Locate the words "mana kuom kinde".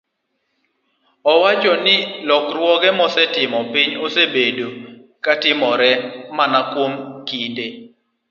6.37-7.65